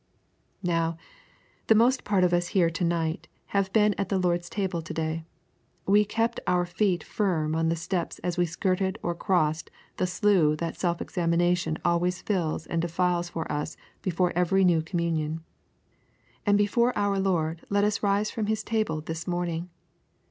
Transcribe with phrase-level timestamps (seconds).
[0.63, 0.97] Now,
[1.67, 4.93] the most part of us here to night have been at the Lord's Table to
[4.95, 5.25] day.
[5.85, 10.57] We kept our feet firm on the steps as we skirted or crossed the slough
[10.57, 15.43] that self examination always fills and defiles for us before every new communion.
[16.47, 19.69] And before our Lord let us rise from His Table this morning.